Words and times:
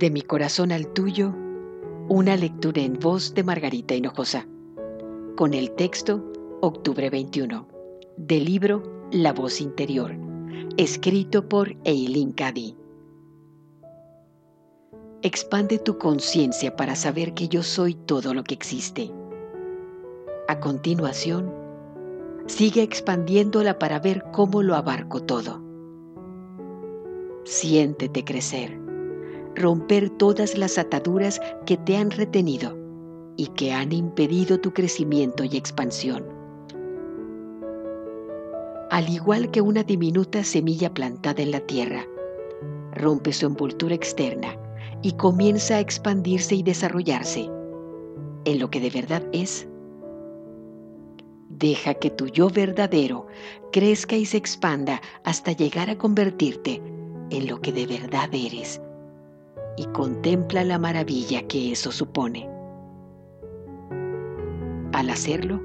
De 0.00 0.10
mi 0.10 0.22
corazón 0.22 0.72
al 0.72 0.94
tuyo, 0.94 1.34
una 2.08 2.34
lectura 2.34 2.80
en 2.80 2.94
voz 2.94 3.34
de 3.34 3.44
Margarita 3.44 3.94
Hinojosa, 3.94 4.46
con 5.36 5.52
el 5.52 5.72
texto 5.72 6.24
Octubre 6.62 7.10
21, 7.10 7.68
del 8.16 8.46
libro 8.46 8.82
La 9.12 9.34
voz 9.34 9.60
interior, 9.60 10.16
escrito 10.78 11.46
por 11.46 11.76
Eileen 11.84 12.32
Cady. 12.32 12.78
Expande 15.20 15.78
tu 15.78 15.98
conciencia 15.98 16.74
para 16.76 16.96
saber 16.96 17.34
que 17.34 17.48
yo 17.48 17.62
soy 17.62 17.92
todo 17.92 18.32
lo 18.32 18.42
que 18.42 18.54
existe. 18.54 19.12
A 20.48 20.60
continuación, 20.60 21.52
sigue 22.46 22.82
expandiéndola 22.82 23.78
para 23.78 23.98
ver 23.98 24.24
cómo 24.32 24.62
lo 24.62 24.76
abarco 24.76 25.22
todo. 25.22 25.62
Siéntete 27.44 28.24
crecer 28.24 28.80
romper 29.60 30.10
todas 30.10 30.56
las 30.56 30.78
ataduras 30.78 31.40
que 31.66 31.76
te 31.76 31.96
han 31.96 32.10
retenido 32.10 32.76
y 33.36 33.46
que 33.48 33.72
han 33.72 33.92
impedido 33.92 34.58
tu 34.58 34.72
crecimiento 34.72 35.44
y 35.44 35.56
expansión. 35.56 36.24
Al 38.90 39.08
igual 39.08 39.50
que 39.50 39.60
una 39.60 39.84
diminuta 39.84 40.42
semilla 40.42 40.92
plantada 40.92 41.42
en 41.42 41.52
la 41.52 41.60
tierra, 41.60 42.04
rompe 42.92 43.32
su 43.32 43.46
envoltura 43.46 43.94
externa 43.94 44.56
y 45.02 45.12
comienza 45.12 45.76
a 45.76 45.80
expandirse 45.80 46.56
y 46.56 46.62
desarrollarse 46.62 47.48
en 48.44 48.58
lo 48.58 48.70
que 48.70 48.80
de 48.80 48.90
verdad 48.90 49.22
es. 49.32 49.68
Deja 51.50 51.94
que 51.94 52.10
tu 52.10 52.26
yo 52.26 52.48
verdadero 52.48 53.26
crezca 53.70 54.16
y 54.16 54.24
se 54.24 54.38
expanda 54.38 55.00
hasta 55.24 55.52
llegar 55.52 55.90
a 55.90 55.98
convertirte 55.98 56.82
en 57.30 57.46
lo 57.46 57.60
que 57.60 57.72
de 57.72 57.86
verdad 57.86 58.30
eres 58.32 58.80
contempla 59.92 60.64
la 60.64 60.78
maravilla 60.78 61.46
que 61.46 61.72
eso 61.72 61.92
supone. 61.92 62.48
Al 64.92 65.10
hacerlo, 65.10 65.60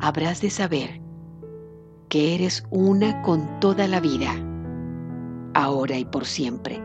habrás 0.00 0.40
de 0.40 0.50
saber 0.50 1.00
que 2.08 2.34
eres 2.34 2.64
una 2.70 3.22
con 3.22 3.60
toda 3.60 3.88
la 3.88 4.00
vida, 4.00 4.32
ahora 5.54 5.96
y 5.96 6.04
por 6.04 6.24
siempre, 6.24 6.82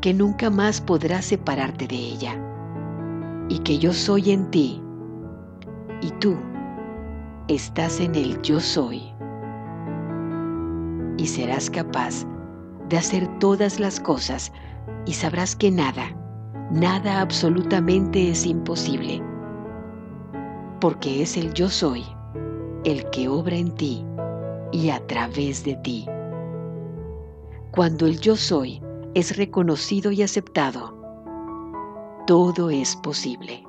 que 0.00 0.14
nunca 0.14 0.50
más 0.50 0.80
podrás 0.80 1.26
separarte 1.26 1.86
de 1.86 1.96
ella, 1.96 2.40
y 3.48 3.58
que 3.58 3.78
yo 3.78 3.92
soy 3.92 4.30
en 4.30 4.50
ti, 4.50 4.82
y 6.00 6.10
tú 6.12 6.36
estás 7.48 8.00
en 8.00 8.14
el 8.14 8.40
yo 8.42 8.60
soy, 8.60 9.02
y 11.18 11.26
serás 11.26 11.68
capaz 11.68 12.24
de 12.88 12.96
hacer 12.96 13.28
todas 13.38 13.78
las 13.78 14.00
cosas 14.00 14.52
y 15.06 15.12
sabrás 15.12 15.56
que 15.56 15.70
nada, 15.70 16.16
nada 16.70 17.20
absolutamente 17.20 18.30
es 18.30 18.46
imposible, 18.46 19.22
porque 20.80 21.22
es 21.22 21.36
el 21.36 21.52
yo 21.54 21.68
soy 21.68 22.04
el 22.84 23.08
que 23.10 23.28
obra 23.28 23.56
en 23.56 23.74
ti 23.74 24.04
y 24.72 24.90
a 24.90 25.06
través 25.06 25.64
de 25.64 25.76
ti. 25.76 26.06
Cuando 27.72 28.06
el 28.06 28.20
yo 28.20 28.36
soy 28.36 28.82
es 29.14 29.36
reconocido 29.36 30.12
y 30.12 30.22
aceptado, 30.22 30.96
todo 32.26 32.70
es 32.70 32.96
posible. 32.96 33.64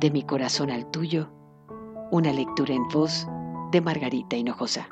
De 0.00 0.10
mi 0.10 0.22
corazón 0.22 0.70
al 0.70 0.86
tuyo, 0.90 1.28
una 2.10 2.32
lectura 2.32 2.74
en 2.74 2.86
voz 2.88 3.26
de 3.72 3.80
Margarita 3.80 4.36
Hinojosa. 4.36 4.88